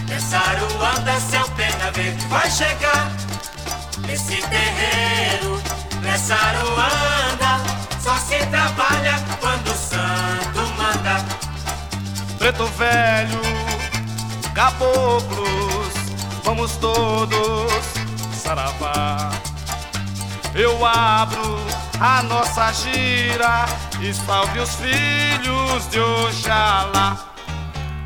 [0.07, 3.11] Nessa aruanda, seu pena verde vai chegar.
[3.99, 5.40] Nesse terreiro,
[12.51, 13.41] Preto velho,
[14.53, 15.93] caboclos,
[16.43, 17.71] vamos todos
[18.33, 19.31] saravá.
[20.53, 21.57] Eu abro
[21.97, 23.65] a nossa gira
[24.01, 27.17] e salve os filhos de Oxalá.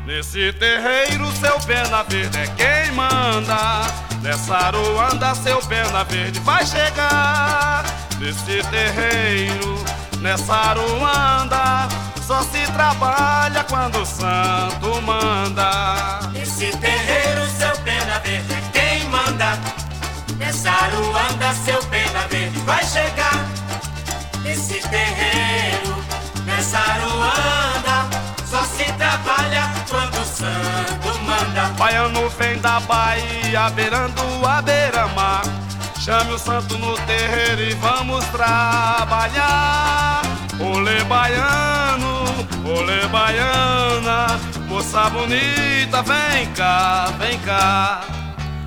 [0.06, 3.82] Nesse terreiro, seu pena verde é quem manda.
[4.22, 7.84] Nessa aruanda, seu pena verde vai chegar.
[8.20, 9.84] Nesse terreiro,
[10.20, 11.88] nessa aruanda,
[12.26, 16.28] só se trabalha quando o santo manda.
[16.32, 19.56] Nesse terreiro, seu pena verde quem manda.
[20.36, 23.46] Nessa aruanda, seu pena verde vai chegar.
[24.42, 26.04] Nesse terreiro,
[26.44, 28.08] nessa aruanda,
[28.44, 31.68] só se trabalha quando o santo manda.
[31.78, 35.42] Baiano vem da Bahia, beirando a beira-mar.
[36.00, 40.22] Chame o santo no terreiro e vamos trabalhar.
[40.58, 42.15] Olê baiano,
[42.76, 48.00] olê baiana, moça bonita, vem cá, vem cá.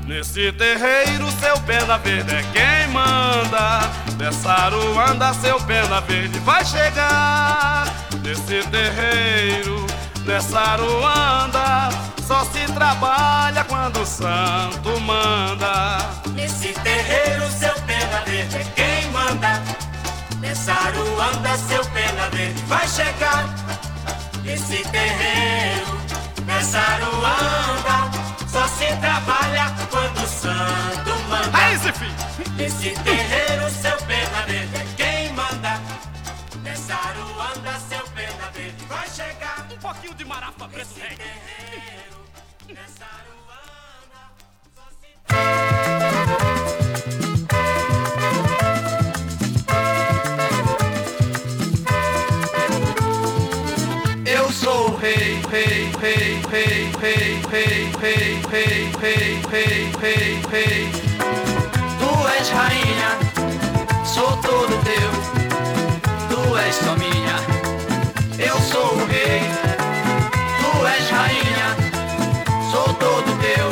[0.06, 3.82] Nesse terreiro, seu pena verde é quem manda.
[4.18, 7.86] Nessa aruanda, seu pena verde vai chegar.
[8.24, 9.86] Nesse terreiro,
[10.26, 11.90] nessa Aruanda
[12.28, 15.98] só se trabalha quando o santo manda.
[16.34, 19.62] Nesse terreiro, seu pena verde é quem manda.
[20.40, 23.48] Nessa Aruanda, seu pena verde vai chegar.
[24.50, 25.86] Nesse terreiro,
[26.44, 28.10] nessa Aruanda,
[28.48, 31.56] só se trabalha quando o santo manda.
[31.56, 32.12] Aí, Zé filho.
[32.56, 35.80] Nesse terreiro, seu pena verde é quem manda.
[36.64, 39.68] Nessa Aruanda, seu pena verde vai chegar.
[39.72, 41.16] Um pouquinho de marafa preto Nesse rei.
[41.16, 42.26] terreiro,
[42.70, 44.32] nessa Aruanda,
[44.74, 45.69] só se Eu
[57.02, 60.92] rei, rei, rei, rei, rei, rei, rei, rei.
[62.00, 63.12] Tu és rainha,
[64.06, 65.12] sou todo teu.
[66.30, 67.36] Tu és só minha,
[68.38, 69.42] eu sou o rei.
[70.60, 71.68] Tu és rainha,
[72.72, 73.70] sou todo teu.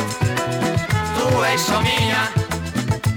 [1.15, 2.31] Tu és só minha.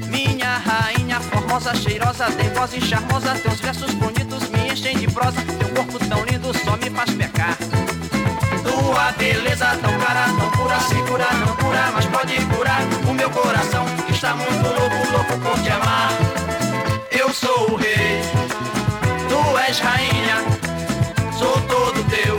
[0.08, 5.40] Minha rainha formosa, cheirosa, tem voz e charmosa, teus versos bonitos me enchem de prosa.
[5.58, 7.56] Teu corpo tão lindo só me faz pecar.
[8.90, 12.82] Tua beleza tão cara, tão pura Se curar não cura, mas pode curar.
[13.08, 16.10] O meu coração está muito louco, louco por te amar.
[17.12, 18.20] Eu sou o rei
[19.28, 20.44] Tu és rainha
[21.38, 22.36] Sou todo teu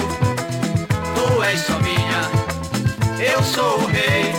[1.16, 2.22] Tu és só minha.
[3.34, 4.34] Eu sou o rei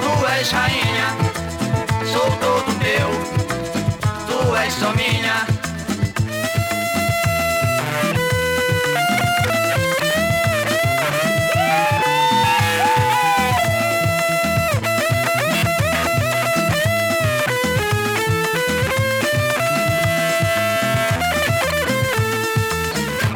[0.00, 1.32] Tu és rainha
[2.06, 3.08] sou todo teu,
[4.26, 5.51] tu és só minha.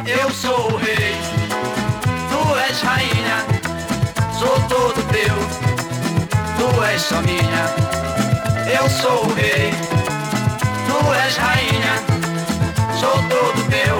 [0.07, 1.17] Eu sou o rei,
[2.29, 3.45] tu és rainha,
[4.39, 5.35] sou todo teu,
[6.57, 7.65] tu és só minha.
[8.73, 9.73] Eu sou o rei,
[10.87, 11.93] tu és rainha,
[12.97, 13.97] sou todo teu,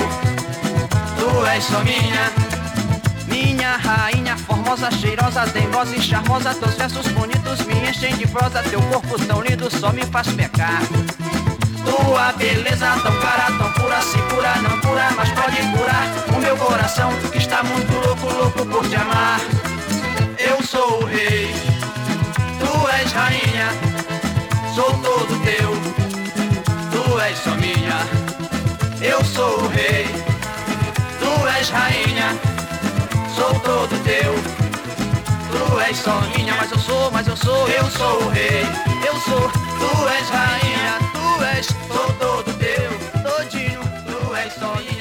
[1.18, 2.32] tu és só minha.
[3.28, 8.82] Minha rainha formosa, cheirosa, dengosa e charmosa, teus versos bonitos me enchem de prosa, teu
[8.84, 10.82] corpo tão lindo só me faz pecar.
[11.84, 13.67] Tua beleza tão cara, tão
[14.02, 18.66] se cura, não cura, mas pode curar o meu coração que está muito louco, louco
[18.66, 19.40] por te amar.
[20.38, 21.54] Eu sou o rei,
[22.60, 23.70] tu és rainha,
[24.76, 25.72] sou todo teu,
[26.92, 27.98] tu és só minha.
[29.02, 30.06] Eu sou o rei,
[31.20, 32.38] tu és rainha,
[33.36, 34.34] sou todo teu,
[35.52, 36.54] tu és só minha.
[36.56, 38.66] Mas eu sou, mas eu sou, eu sou o rei,
[39.06, 42.87] eu sou, tu és rainha, tu és, sou todo teu,
[44.58, 44.97] story.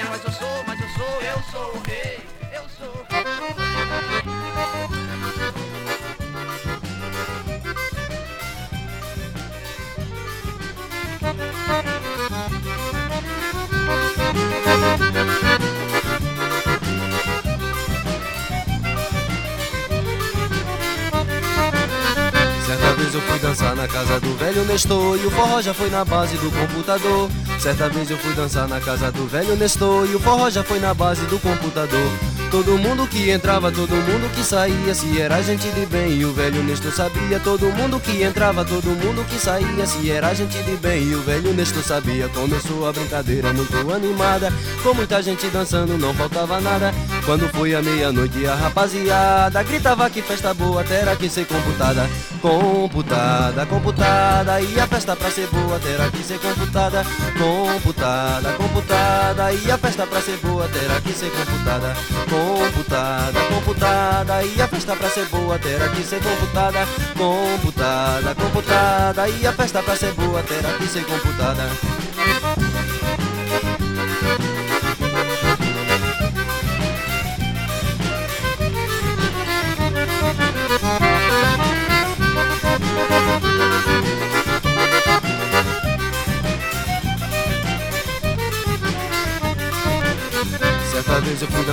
[23.16, 26.36] Eu fui dançar na casa do velho Nestor E o forró já foi na base
[26.36, 27.30] do computador.
[27.58, 30.78] Certa vez eu fui dançar na casa do velho Nestor E o forró já foi
[30.78, 32.10] na base do computador.
[32.50, 36.32] Todo mundo que entrava, todo mundo que saía Se era gente de bem e o
[36.32, 37.40] velho Nestor sabia.
[37.40, 41.22] Todo mundo que entrava, todo mundo que saía Se era gente de bem e o
[41.22, 42.28] velho Nestor sabia.
[42.28, 44.52] Começou a brincadeira muito animada
[44.82, 46.92] Com muita gente dançando, não faltava nada.
[47.24, 52.06] Quando foi a meia-noite a rapaziada Gritava que festa boa terá que ser computada
[52.46, 57.04] Computada, computada E a festa pra ser boa terá que ser computada.
[57.36, 61.96] Computada, computada E a festa pra ser boa terá que ser computada.
[62.30, 66.86] Computada, computada E a festa pra ser boa terá que ser computada.
[67.18, 71.64] Computada, computada E a festa pra ser boa terá que ser computada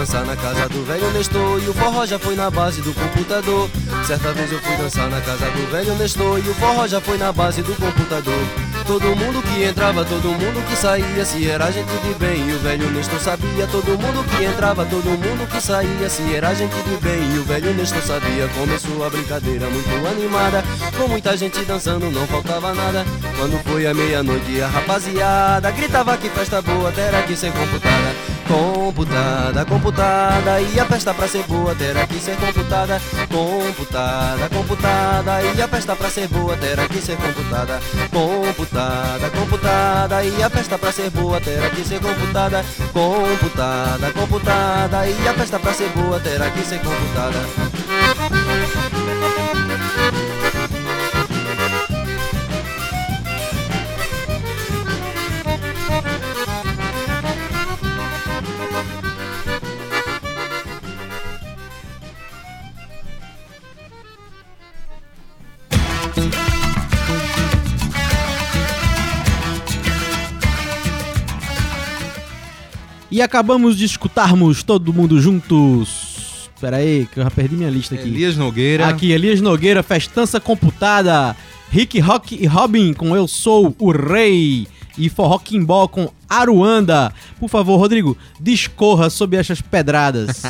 [0.03, 3.69] dançar na casa do velho Nestor E o forró já foi na base do computador.
[4.05, 7.17] Certa vez eu fui dançar na casa do velho Nestor E o forró já foi
[7.17, 11.91] na base do computador Todo mundo que entrava, todo mundo que saía, se era gente
[12.03, 12.49] de bem.
[12.49, 13.67] E o velho Nestor sabia.
[13.67, 17.35] Todo mundo que entrava, todo mundo que saía, se era gente de bem.
[17.35, 18.47] E o velho Nestor sabia.
[18.49, 20.63] Começou a brincadeira muito animada,
[20.97, 23.05] com muita gente dançando, não faltava nada.
[23.37, 28.33] Quando foi a meia-noite, a rapaziada gritava que festa boa, terá que ser computada.
[28.47, 33.01] Computada, computada, e a festa pra ser boa terá que ser computada.
[33.29, 37.79] Computada, computada, e a festa pra ser boa terá que ser computada.
[38.11, 38.72] Computada,
[39.29, 42.65] computada, e a festa pra ser boa terá que ser computada.
[42.91, 47.39] Computada, computada, e a festa pra ser boa terá que ser computada.
[73.13, 76.49] E acabamos de escutarmos todo mundo juntos.
[76.59, 78.07] Pera aí, que eu já perdi minha lista aqui.
[78.07, 78.87] Elias Nogueira.
[78.87, 81.35] Aqui, Elias Nogueira, Festança Computada.
[81.69, 84.67] Rick Rock e Robin com Eu Sou o Rei.
[84.97, 87.13] E Forró Kimbó com Aruanda.
[87.39, 90.41] Por favor, Rodrigo, discorra sobre essas pedradas.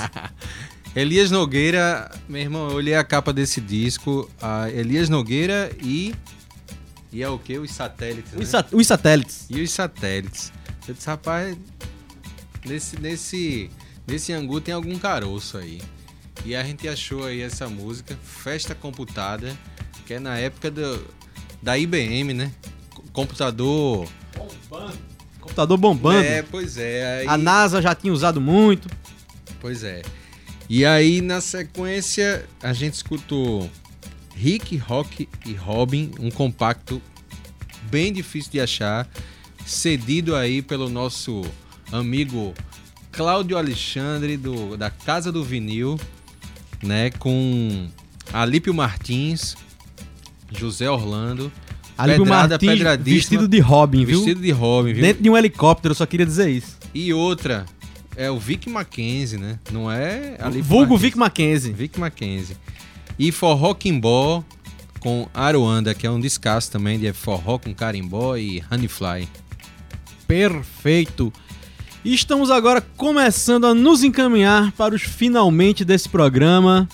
[0.95, 4.29] Elias Nogueira, meu irmão, eu olhei a capa desse disco.
[4.41, 6.13] A Elias Nogueira e.
[7.11, 7.57] E é o que?
[7.57, 8.31] Os satélites.
[8.33, 8.39] né?
[8.41, 9.47] Os, sa- os satélites.
[9.49, 10.51] E os satélites.
[10.87, 11.57] Eu disse, rapaz,
[12.65, 13.69] nesse, nesse,
[14.07, 15.81] nesse angu tem algum caroço aí.
[16.45, 19.55] E a gente achou aí essa música, Festa Computada,
[20.05, 21.05] que é na época do,
[21.61, 22.51] da IBM, né?
[23.13, 24.07] Computador.
[25.39, 26.25] Computador bombando.
[26.25, 27.19] É, pois é.
[27.19, 27.27] Aí...
[27.27, 28.89] A NASA já tinha usado muito.
[29.59, 30.01] Pois é.
[30.69, 33.69] E aí, na sequência, a gente escutou
[34.35, 37.01] Rick, Rock e Robin, um compacto
[37.89, 39.07] bem difícil de achar,
[39.65, 41.43] cedido aí pelo nosso
[41.93, 42.53] amigo
[43.11, 45.99] Cláudio Alexandre, do, da Casa do Vinil,
[46.81, 47.11] né?
[47.11, 47.87] Com
[48.31, 49.55] Alípio Martins,
[50.51, 51.51] José Orlando.
[51.95, 54.17] Alípio Pedrada Martins vestido de Robin, viu?
[54.17, 55.03] Vestido de Robin, viu?
[55.03, 56.77] Dentro de um helicóptero, eu só queria dizer isso.
[56.93, 57.65] E outra,
[58.15, 59.59] é o Vic Mackenzie, né?
[59.71, 60.97] Não é Alípio Vulgo.
[60.97, 61.71] Vic Mackenzie.
[61.71, 62.57] Vic Mackenzie.
[63.17, 64.43] E Forró Kimbó
[64.99, 69.27] com Aruanda, que é um descasso também de forró com carimbó e honeyfly.
[70.25, 71.31] Perfeito.
[72.05, 76.85] Estamos agora começando a nos encaminhar para os finalmente desse programa.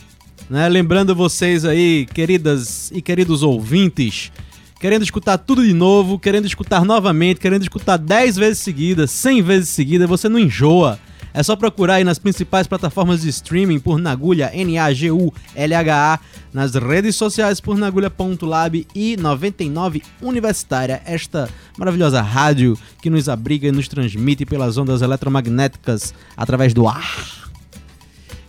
[0.47, 0.69] Né?
[0.69, 4.31] Lembrando vocês aí, queridas e queridos ouvintes,
[4.79, 9.69] querendo escutar tudo de novo, querendo escutar novamente, querendo escutar 10 vezes seguidas, 100 vezes
[9.69, 10.99] seguidas, você não enjoa.
[11.33, 16.19] É só procurar aí nas principais plataformas de streaming por Nagulha, N-A-G-U-L-H-A,
[16.51, 23.71] nas redes sociais por Nagulha.lab e 99 Universitária, esta maravilhosa rádio que nos abriga e
[23.71, 27.49] nos transmite pelas ondas eletromagnéticas através do ar.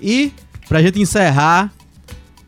[0.01, 0.33] E,
[0.68, 1.70] pra gente encerrar,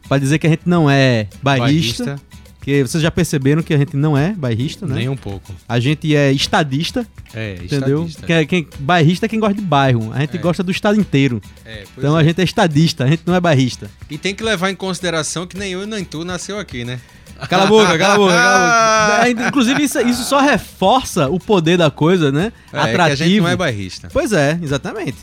[0.09, 2.32] pra dizer que a gente não é bairrista, Bairrista.
[2.63, 4.95] Que vocês já perceberam que a gente não é bairrista, né?
[4.95, 5.53] Nem um pouco.
[5.69, 7.05] A gente é estadista.
[7.35, 8.07] É, entendeu?
[8.07, 8.27] estadista.
[8.27, 10.13] Quem, quem, bairrista é quem gosta de bairro.
[10.13, 10.41] A gente É.
[10.41, 11.43] gosta do estado inteiro.
[11.67, 12.25] É, então a é.
[12.25, 13.91] gente é estadista, a gente não é bairrista.
[14.09, 17.01] E tem que levar em consideração que nem eu nem tu nasceu aqui, né?
[17.49, 18.67] Cala a boca, cala a boca, cala
[19.25, 19.31] a boca.
[19.49, 22.53] Inclusive, isso, isso só reforça o poder da coisa, né?
[22.69, 23.17] É, que a Atrativo.
[23.29, 24.09] gente não é bairrista.
[24.13, 25.19] Pois é, exatamente.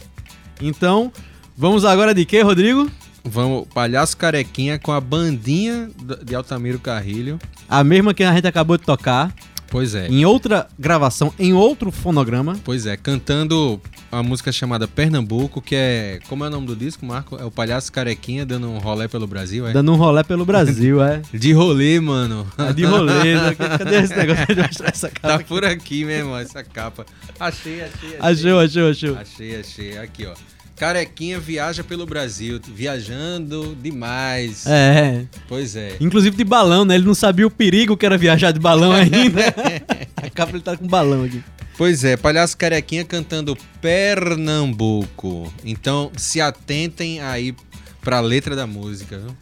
[0.61, 1.13] Então,
[1.57, 2.91] vamos agora de quê, Rodrigo?
[3.23, 5.89] Vamos, Palhaço Carequinha com a bandinha
[6.23, 7.39] de Altamiro Carrilho.
[7.67, 9.33] A mesma que a gente acabou de tocar.
[9.69, 10.07] Pois é.
[10.07, 12.57] Em outra gravação, em outro fonograma.
[12.63, 13.79] Pois é, cantando
[14.11, 16.19] a música chamada Pernambuco, que é.
[16.27, 17.37] Como é o nome do disco, Marco?
[17.39, 19.71] É o Palhaço Carequinha dando um rolé pelo Brasil, é?
[19.71, 21.21] Dando um rolé pelo Brasil, é.
[21.31, 22.47] De rolê, mano.
[22.57, 23.53] É de rolê, né?
[23.55, 25.37] Cadê esse negócio de mostrar essa capa?
[25.37, 27.05] Tá por aqui mesmo, essa capa.
[27.39, 28.51] Achei, achei, achei.
[28.51, 29.17] Achou, achou, achou.
[29.17, 29.97] Achei, achei.
[29.99, 30.33] Aqui, ó.
[30.79, 34.65] Carequinha viaja pelo Brasil, viajando demais.
[34.65, 35.25] É.
[35.45, 35.97] Pois é.
[35.99, 36.95] Inclusive de balão, né?
[36.95, 39.41] Ele não sabia o perigo que era viajar de balão ainda.
[40.15, 41.43] a capa ele tá com balão aqui.
[41.77, 45.51] Pois é, Palhaço Carequinha cantando Pernambuco.
[45.65, 47.53] Então, se atentem aí
[47.99, 49.35] pra letra da música, viu?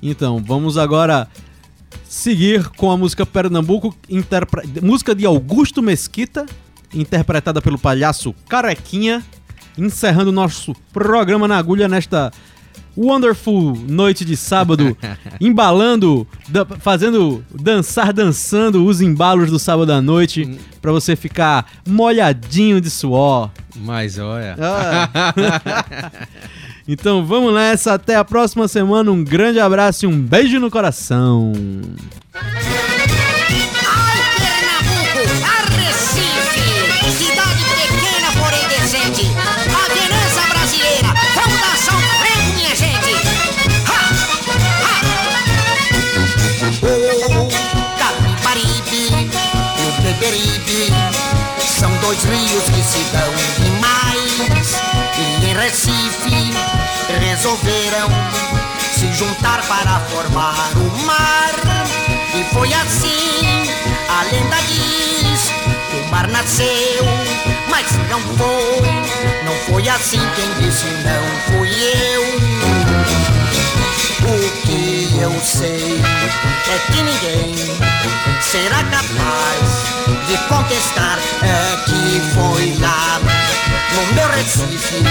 [0.00, 1.26] Então, vamos agora
[2.08, 3.92] seguir com a música Pernambuco,
[4.80, 6.46] música de Augusto Mesquita,
[6.94, 9.24] interpretada pelo palhaço Carequinha,
[9.78, 12.30] encerrando o nosso programa na agulha nesta
[12.96, 14.96] wonderful noite de sábado,
[15.40, 22.80] embalando, da- fazendo dançar dançando os embalos do sábado à noite pra você ficar molhadinho
[22.80, 23.50] de suor.
[23.76, 24.56] Mas olha.
[24.58, 26.12] Ah.
[26.88, 29.10] Então vamos nessa, até a próxima semana.
[29.10, 31.50] Um grande abraço e um beijo no coração.
[52.16, 54.80] Dois rios que se dão demais.
[55.18, 56.52] E em Recife
[57.20, 58.08] resolveram
[58.94, 61.52] se juntar para formar o mar.
[62.34, 63.70] E foi assim,
[64.08, 65.50] a lenda diz,
[65.90, 67.04] que o mar nasceu,
[67.68, 68.86] mas não foi.
[69.44, 71.70] Não foi assim quem disse não fui
[72.12, 72.36] eu.
[74.28, 76.02] O que eu sei
[76.68, 77.54] é que ninguém
[78.40, 79.55] será capaz
[82.16, 83.20] que foi lá
[83.94, 85.02] no meu Recife,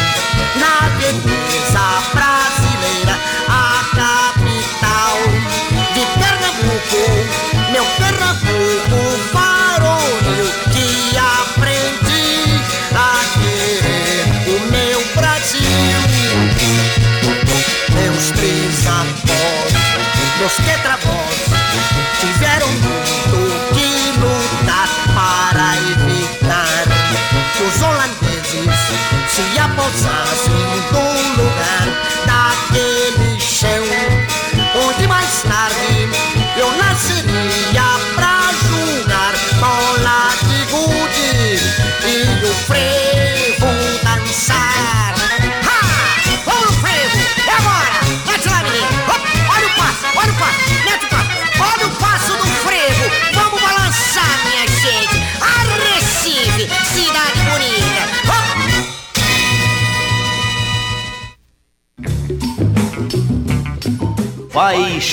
[0.56, 3.16] na beleza brasileira,
[3.47, 5.18] a capital
[5.93, 7.03] de Pernambuco,
[7.72, 8.99] meu Pernambuco
[9.32, 12.60] varonil que aprendi
[12.95, 15.62] a querer o meu Brasil.
[17.93, 19.74] Meus três avós,
[20.39, 21.38] meus tetravós,
[22.20, 23.24] tiveram muito
[27.58, 28.70] que os holandeses
[29.30, 30.53] se apossassem
[30.91, 32.14] do lugar